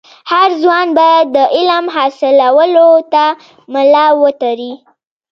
هر 0.31 0.49
ځوان 0.61 0.87
باید 0.99 1.25
د 1.35 1.37
علم 1.55 1.85
حاصلولو 1.95 2.91
ته 3.13 3.25
ملا 3.73 4.07
و 4.19 4.23
تړي. 4.41 4.73